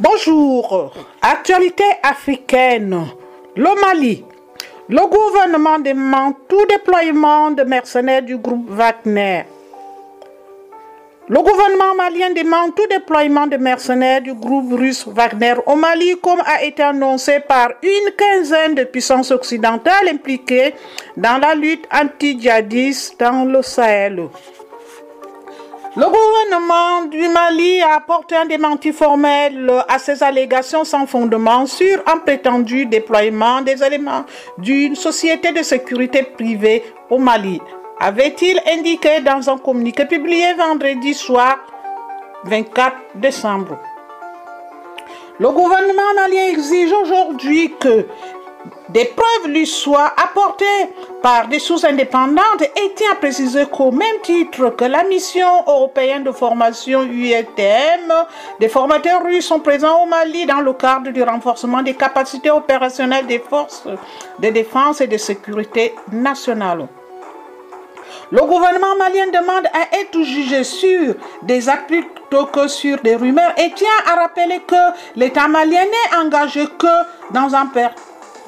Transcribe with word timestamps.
Bonjour. 0.00 0.92
Actualité 1.20 1.82
africaine. 2.04 3.04
Le 3.56 3.80
Mali. 3.80 4.24
Le 4.88 5.04
gouvernement 5.08 5.80
demande 5.80 6.34
tout 6.48 6.64
déploiement 6.66 7.50
de 7.50 7.64
mercenaires 7.64 8.22
du 8.22 8.36
groupe 8.36 8.70
Wagner. 8.70 9.42
Le 11.28 11.38
gouvernement 11.40 11.96
malien 11.96 12.30
demande 12.30 12.76
tout 12.76 12.86
déploiement 12.88 13.48
de 13.48 13.56
mercenaires 13.56 14.22
du 14.22 14.34
groupe 14.34 14.72
russe 14.78 15.04
Wagner 15.04 15.54
au 15.66 15.74
Mali, 15.74 16.16
comme 16.22 16.42
a 16.46 16.62
été 16.62 16.84
annoncé 16.84 17.40
par 17.40 17.70
une 17.82 18.12
quinzaine 18.16 18.76
de 18.76 18.84
puissances 18.84 19.32
occidentales 19.32 20.08
impliquées 20.12 20.74
dans 21.16 21.38
la 21.38 21.56
lutte 21.56 21.88
anti-djihadiste 21.92 23.18
dans 23.18 23.44
le 23.44 23.62
Sahel. 23.62 24.28
Le 25.98 26.04
gouvernement 26.04 27.06
du 27.06 27.26
Mali 27.26 27.80
a 27.82 27.96
apporté 27.96 28.36
un 28.36 28.46
démenti 28.46 28.92
formel 28.92 29.68
à 29.88 29.98
ces 29.98 30.22
allégations 30.22 30.84
sans 30.84 31.06
fondement 31.08 31.66
sur 31.66 32.00
un 32.06 32.18
prétendu 32.18 32.86
déploiement 32.86 33.62
des 33.62 33.82
éléments 33.82 34.24
d'une 34.58 34.94
société 34.94 35.50
de 35.50 35.60
sécurité 35.64 36.22
privée 36.22 36.84
au 37.10 37.18
Mali, 37.18 37.60
avait-il 37.98 38.60
indiqué 38.68 39.22
dans 39.22 39.50
un 39.50 39.58
communiqué 39.58 40.04
publié 40.04 40.54
vendredi 40.54 41.14
soir 41.14 41.56
24 42.44 42.94
décembre. 43.16 43.76
Le 45.40 45.50
gouvernement 45.50 46.14
malien 46.14 46.46
exige 46.48 46.92
aujourd'hui 46.92 47.74
que 47.80 48.06
des 48.88 49.04
preuves 49.04 49.50
lui 49.52 49.66
soient 49.66 50.12
apportées 50.16 50.64
par 51.22 51.48
des 51.48 51.58
sources 51.58 51.84
indépendantes 51.84 52.62
et 52.62 52.94
tient 52.94 53.12
à 53.12 53.16
préciser 53.16 53.66
qu'au 53.66 53.90
même 53.90 54.20
titre 54.22 54.70
que 54.70 54.84
la 54.84 55.04
mission 55.04 55.48
européenne 55.66 56.24
de 56.24 56.32
formation 56.32 57.02
UETM, 57.02 58.12
des 58.60 58.68
formateurs 58.68 59.22
russes 59.22 59.46
sont 59.46 59.60
présents 59.60 60.02
au 60.02 60.06
Mali 60.06 60.46
dans 60.46 60.60
le 60.60 60.72
cadre 60.72 61.10
du 61.10 61.22
renforcement 61.22 61.82
des 61.82 61.94
capacités 61.94 62.50
opérationnelles 62.50 63.26
des 63.26 63.40
forces 63.40 63.86
de 64.38 64.48
défense 64.48 65.00
et 65.00 65.06
de 65.06 65.16
sécurité 65.16 65.94
nationales. 66.12 66.88
Le 68.30 68.42
gouvernement 68.42 68.94
malien 68.98 69.26
demande 69.28 69.66
à 69.72 69.98
être 69.98 70.22
jugé 70.22 70.62
sur 70.62 71.14
des 71.42 71.68
actes 71.68 71.86
plutôt 71.86 72.44
que 72.46 72.68
sur 72.68 72.98
des 72.98 73.16
rumeurs 73.16 73.54
et 73.56 73.70
tient 73.72 73.88
à 74.06 74.16
rappeler 74.16 74.60
que 74.66 74.74
l'État 75.16 75.48
malien 75.48 75.84
n'est 75.84 76.18
engagé 76.18 76.66
que 76.78 77.32
dans 77.32 77.54
un 77.54 77.66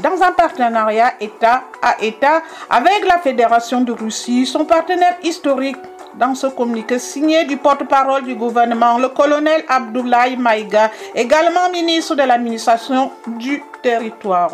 dans 0.02 0.22
un 0.22 0.32
partenariat 0.32 1.14
État 1.20 1.64
à 1.82 1.96
État 2.02 2.42
avec 2.68 3.06
la 3.06 3.18
Fédération 3.18 3.80
de 3.80 3.92
Russie, 3.92 4.46
son 4.46 4.64
partenaire 4.64 5.16
historique. 5.22 5.76
Dans 6.14 6.34
ce 6.34 6.48
communiqué 6.48 6.98
signé 6.98 7.44
du 7.44 7.56
porte-parole 7.56 8.24
du 8.24 8.34
gouvernement, 8.34 8.98
le 8.98 9.08
colonel 9.08 9.62
Abdoulaye 9.68 10.36
Maïga, 10.36 10.90
également 11.14 11.70
ministre 11.70 12.16
de 12.16 12.22
l'administration 12.24 13.12
du 13.38 13.62
territoire. 13.80 14.50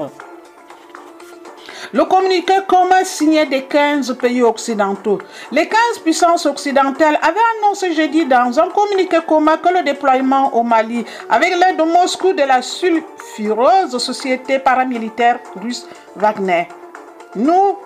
Le 1.96 2.04
communiqué 2.04 2.52
commun 2.68 3.04
signé 3.04 3.46
des 3.46 3.62
15 3.62 4.18
pays 4.18 4.42
occidentaux. 4.42 5.18
Les 5.50 5.66
15 5.66 6.00
puissances 6.04 6.44
occidentales 6.44 7.18
avaient 7.22 7.40
annoncé 7.56 7.94
jeudi 7.94 8.26
dans 8.26 8.60
un 8.60 8.68
communiqué 8.68 9.16
commun 9.26 9.56
que 9.56 9.70
le 9.72 9.82
déploiement 9.82 10.54
au 10.54 10.62
Mali, 10.62 11.06
avec 11.30 11.56
l'aide 11.56 11.78
de 11.78 11.84
Moscou 11.84 12.34
de 12.34 12.42
la 12.42 12.60
sulfureuse 12.60 13.96
société 13.96 14.58
paramilitaire 14.58 15.38
russe 15.58 15.86
Wagner. 16.16 16.68
Nous, 17.34 17.78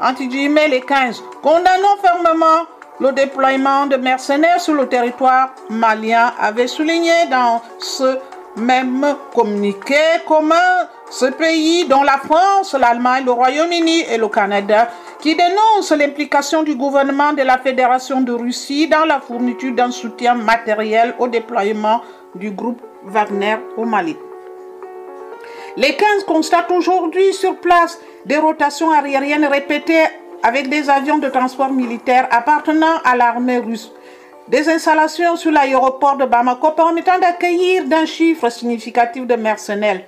anti 0.00 0.28
les 0.28 0.80
15, 0.80 1.20
condamnons 1.42 1.96
fermement 2.00 2.62
le 3.00 3.10
déploiement 3.10 3.86
de 3.86 3.96
mercenaires 3.96 4.60
sur 4.60 4.74
le 4.74 4.88
territoire 4.88 5.50
malien, 5.68 6.32
avait 6.40 6.68
souligné 6.68 7.26
dans 7.28 7.60
ce 7.80 8.18
même 8.54 9.16
communiqué 9.34 9.96
commun 10.28 10.86
ce 11.10 11.26
pays 11.26 11.86
dont 11.86 12.02
la 12.02 12.18
France, 12.18 12.74
l'Allemagne, 12.78 13.24
le 13.24 13.32
Royaume-Uni 13.32 14.02
et 14.10 14.18
le 14.18 14.28
Canada 14.28 14.88
qui 15.20 15.34
dénonce 15.34 15.90
l'implication 15.92 16.62
du 16.62 16.74
gouvernement 16.74 17.32
de 17.32 17.42
la 17.42 17.58
Fédération 17.58 18.20
de 18.20 18.32
Russie 18.32 18.88
dans 18.88 19.04
la 19.04 19.20
fourniture 19.20 19.74
d'un 19.74 19.90
soutien 19.90 20.34
matériel 20.34 21.14
au 21.18 21.28
déploiement 21.28 22.02
du 22.34 22.50
groupe 22.50 22.82
Wagner 23.04 23.56
au 23.76 23.84
Mali. 23.84 24.16
Les 25.76 25.94
15 25.94 26.24
constatent 26.26 26.70
aujourd'hui 26.70 27.32
sur 27.32 27.56
place 27.56 27.98
des 28.26 28.36
rotations 28.36 28.90
aériennes 28.90 29.46
répétées 29.46 30.04
avec 30.42 30.68
des 30.68 30.90
avions 30.90 31.18
de 31.18 31.28
transport 31.28 31.72
militaire 31.72 32.28
appartenant 32.30 33.00
à 33.04 33.16
l'armée 33.16 33.58
russe 33.58 33.92
des 34.48 34.68
installations 34.68 35.36
sur 35.36 35.50
l'aéroport 35.50 36.16
de 36.16 36.24
Bamako 36.24 36.70
permettant 36.70 37.18
d'accueillir 37.18 37.84
d'un 37.84 38.06
chiffre 38.06 38.48
significatif 38.48 39.26
de 39.26 39.34
mercenaires, 39.36 40.00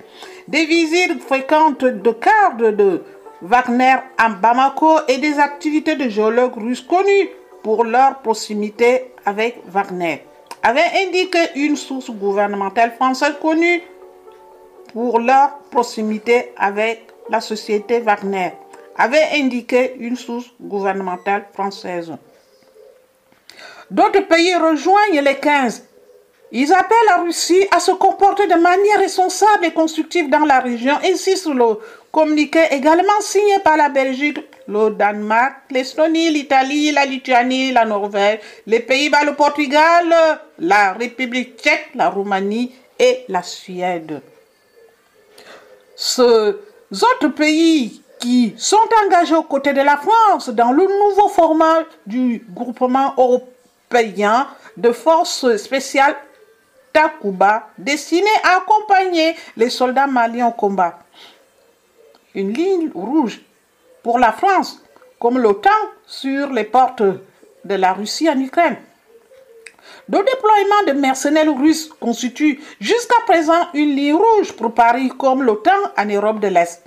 des 0.47 0.65
visites 0.65 1.21
fréquentes 1.21 1.85
de 1.85 2.11
cadres 2.11 2.71
de 2.71 3.03
Wagner 3.41 3.95
à 4.17 4.29
Bamako 4.29 4.99
et 5.07 5.17
des 5.17 5.39
activités 5.39 5.95
de 5.95 6.09
géologues 6.09 6.57
russes 6.57 6.81
connus 6.81 7.29
pour 7.63 7.83
leur 7.83 8.19
proximité 8.19 9.13
avec 9.25 9.57
Wagner, 9.67 10.25
avaient 10.63 10.91
indiqué 11.05 11.39
une 11.55 11.75
source 11.75 12.11
gouvernementale 12.11 12.91
française 12.91 13.35
connue 13.41 13.81
pour 14.93 15.19
leur 15.19 15.59
proximité 15.71 16.53
avec 16.57 17.07
la 17.29 17.41
société 17.41 17.99
Wagner, 17.99 18.53
avait 18.95 19.29
indiqué 19.33 19.95
une 19.99 20.15
source 20.15 20.51
gouvernementale 20.59 21.45
française. 21.53 22.11
D'autres 23.89 24.27
pays 24.27 24.55
rejoignent 24.55 25.21
les 25.21 25.35
15. 25.35 25.83
Ils 26.53 26.73
appellent 26.73 26.97
la 27.07 27.17
Russie 27.17 27.65
à 27.71 27.79
se 27.79 27.91
comporter 27.91 28.45
de 28.45 28.55
manière 28.55 28.99
responsable 28.99 29.65
et 29.65 29.71
constructive 29.71 30.29
dans 30.29 30.43
la 30.43 30.59
région, 30.59 30.95
ainsi 31.03 31.37
sur 31.37 31.53
le 31.53 31.79
communiqué 32.11 32.59
également 32.71 33.21
signé 33.21 33.59
par 33.59 33.77
la 33.77 33.87
Belgique, 33.87 34.39
le 34.67 34.89
Danemark, 34.89 35.55
l'Estonie, 35.69 36.29
l'Italie, 36.29 36.91
la 36.91 37.05
Lituanie, 37.05 37.71
la 37.71 37.85
Norvège, 37.85 38.39
les 38.67 38.81
Pays-Bas, 38.81 39.23
le 39.23 39.35
Portugal, 39.35 40.13
la 40.59 40.91
République 40.91 41.57
tchèque, 41.57 41.91
la 41.95 42.09
Roumanie 42.09 42.73
et 42.99 43.23
la 43.29 43.43
Suède. 43.43 44.21
Ces 45.95 46.21
autres 46.21 47.29
pays 47.29 48.01
qui 48.19 48.53
sont 48.57 48.77
engagés 49.05 49.35
aux 49.35 49.43
côtés 49.43 49.73
de 49.73 49.81
la 49.81 49.97
France 49.97 50.49
dans 50.49 50.73
le 50.73 50.83
nouveau 50.83 51.29
format 51.29 51.83
du 52.05 52.45
groupement 52.49 53.13
européen 53.17 54.47
de 54.75 54.91
forces 54.91 55.55
spéciales 55.55 56.15
Takuba 56.93 57.69
destiné 57.77 58.29
à 58.43 58.57
accompagner 58.57 59.35
les 59.57 59.69
soldats 59.69 60.07
maliens 60.07 60.47
au 60.47 60.51
combat. 60.51 60.99
Une 62.35 62.53
ligne 62.53 62.89
rouge 62.93 63.41
pour 64.03 64.19
la 64.19 64.31
France, 64.31 64.81
comme 65.19 65.37
l'OTAN 65.37 65.69
sur 66.05 66.49
les 66.49 66.63
portes 66.63 67.03
de 67.03 67.75
la 67.75 67.93
Russie 67.93 68.29
en 68.29 68.39
Ukraine. 68.39 68.77
Le 70.09 70.17
déploiement 70.17 70.83
de 70.87 70.99
mercenaires 70.99 71.55
russes 71.55 71.89
constitue 71.99 72.61
jusqu'à 72.79 73.21
présent 73.25 73.67
une 73.73 73.95
ligne 73.95 74.15
rouge 74.15 74.53
pour 74.53 74.73
Paris 74.73 75.11
comme 75.17 75.43
l'OTAN 75.43 75.71
en 75.97 76.05
Europe 76.05 76.39
de 76.39 76.47
l'Est. 76.47 76.83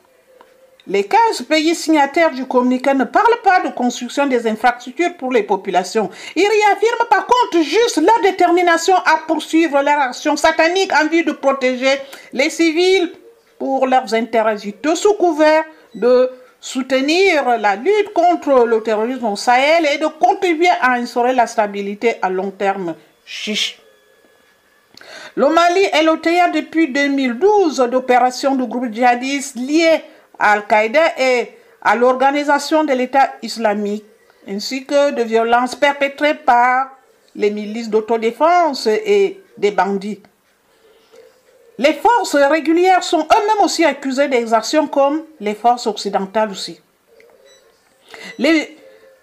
Les 0.86 1.04
15 1.04 1.42
pays 1.48 1.74
signataires 1.74 2.30
du 2.30 2.44
communiqué 2.44 2.92
ne 2.92 3.04
parlent 3.04 3.40
pas 3.42 3.60
de 3.60 3.70
construction 3.70 4.26
des 4.26 4.46
infrastructures 4.46 5.16
pour 5.16 5.32
les 5.32 5.42
populations. 5.42 6.10
Ils 6.36 6.46
réaffirment 6.46 7.08
par 7.08 7.26
contre 7.26 7.64
juste 7.64 8.02
leur 8.02 8.20
détermination 8.20 8.94
à 8.96 9.22
poursuivre 9.26 9.80
leur 9.80 9.98
action 9.98 10.36
satanique 10.36 10.92
en 10.92 11.08
vue 11.08 11.24
de 11.24 11.32
protéger 11.32 11.98
les 12.34 12.50
civils 12.50 13.12
pour 13.58 13.86
leurs 13.86 14.12
intérêts 14.12 14.56
vitaux 14.56 14.94
sous 14.94 15.14
couvert 15.14 15.64
de 15.94 16.30
soutenir 16.60 17.58
la 17.58 17.76
lutte 17.76 18.12
contre 18.12 18.66
le 18.66 18.82
terrorisme 18.82 19.24
au 19.24 19.36
Sahel 19.36 19.86
et 19.86 19.96
de 19.96 20.06
contribuer 20.06 20.68
à 20.82 20.92
instaurer 20.94 21.32
la 21.32 21.46
stabilité 21.46 22.16
à 22.20 22.28
long 22.28 22.50
terme. 22.50 22.94
Chiche. 23.24 23.78
Le 25.34 25.48
Mali 25.48 25.80
est 25.80 26.20
théâtre 26.20 26.52
depuis 26.52 26.88
2012 26.92 27.78
d'opérations 27.90 28.54
de 28.54 28.64
groupes 28.64 28.92
djihadistes 28.92 29.56
liés 29.56 30.02
Al-Qaïda 30.38 31.18
et 31.18 31.50
à 31.82 31.94
l'organisation 31.96 32.84
de 32.84 32.92
l'État 32.92 33.34
islamique, 33.42 34.04
ainsi 34.48 34.84
que 34.84 35.12
de 35.12 35.22
violences 35.22 35.74
perpétrées 35.74 36.34
par 36.34 36.90
les 37.34 37.50
milices 37.50 37.90
d'autodéfense 37.90 38.86
et 38.86 39.40
des 39.58 39.70
bandits. 39.70 40.22
Les 41.78 41.92
forces 41.94 42.36
régulières 42.36 43.02
sont 43.02 43.20
eux-mêmes 43.22 43.64
aussi 43.64 43.84
accusées 43.84 44.28
d'exactions 44.28 44.86
comme 44.86 45.22
les 45.40 45.54
forces 45.54 45.86
occidentales 45.88 46.50
aussi. 46.50 46.80
Les 48.38 48.76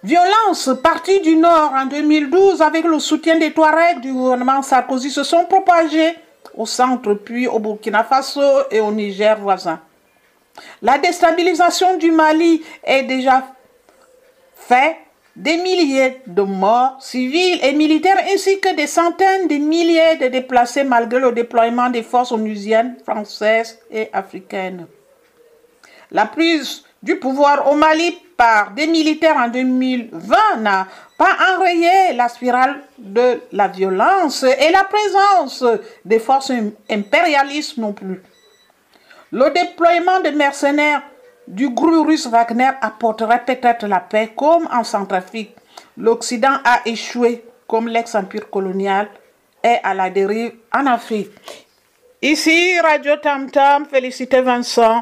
violences 0.04 0.70
parties 0.84 1.22
du 1.22 1.38
Nord 1.38 1.72
en 1.74 1.86
2012 1.86 2.62
avec 2.62 2.84
le 2.84 3.00
soutien 3.00 3.38
des 3.40 3.54
Touaregs 3.54 4.02
du 4.02 4.12
gouvernement 4.12 4.62
Sarkozy 4.62 5.10
se 5.12 5.24
sont 5.24 5.46
propagées 5.46 6.16
au 6.58 6.66
centre 6.66 7.14
puis 7.14 7.48
au 7.48 7.60
Burkina 7.60 8.04
Faso 8.04 8.42
et 8.70 8.82
au 8.82 8.92
Niger 8.92 9.40
voisin. 9.40 9.80
La 10.82 10.98
déstabilisation 10.98 11.98
du 11.98 12.12
Mali 12.12 12.64
est 12.84 13.04
déjà 13.04 13.48
faite 14.56 14.98
des 15.36 15.58
milliers 15.58 16.22
de 16.28 16.42
morts 16.42 16.98
civils 17.00 17.60
et 17.64 17.74
militaires 17.74 18.22
ainsi 18.32 18.60
que 18.60 18.76
des 18.76 18.88
centaines 18.88 19.48
de 19.48 19.56
milliers 19.56 20.18
de 20.18 20.28
déplacés 20.28 20.84
malgré 20.84 21.20
le 21.20 21.32
déploiement 21.32 21.90
des 21.90 22.04
forces 22.04 22.32
onusiennes, 22.32 22.98
françaises 23.06 23.80
et 23.90 24.10
africaines. 24.12 24.88
La 26.12 26.26
prise 26.26 26.84
du 27.02 27.18
pouvoir 27.18 27.72
au 27.72 27.76
Mali 27.76 28.18
par 28.36 28.72
des 28.72 28.88
militaires 28.88 29.38
en 29.38 29.48
2020 29.48 30.58
n'a 30.60 30.88
pas 31.18 31.38
enrayé 31.56 32.14
la 32.14 32.28
spirale 32.28 32.82
de 32.98 33.42
la 33.52 33.68
violence 33.68 34.44
et 34.44 34.72
la 34.72 34.84
présence 34.84 35.64
des 36.04 36.20
forces 36.20 36.52
impérialistes 36.90 37.78
non 37.78 37.94
plus. 37.94 38.22
Le 39.34 39.50
déploiement 39.52 40.20
de 40.20 40.30
mercenaires 40.32 41.04
du 41.48 41.70
groupe 41.70 42.06
russe 42.08 42.28
Wagner 42.28 42.72
apporterait 42.82 43.46
peut-être 43.46 43.88
la 43.88 44.02
paix 44.02 44.34
comme 44.36 44.68
en 44.72 44.84
Centrafrique. 44.84 45.56
L'Occident 45.98 46.58
a 46.66 46.82
échoué 46.86 47.46
comme 47.66 47.88
l'ex-empire 47.88 48.50
colonial 48.50 49.10
est 49.64 49.80
à 49.84 49.94
la 49.94 50.10
dérive 50.10 50.56
en 50.74 50.86
Afrique. 50.86 51.32
Ici, 52.22 52.78
Radio 52.82 53.16
Tam 53.18 53.50
Tam, 53.50 53.86
félicité 53.86 54.42
Vincent. 54.42 55.02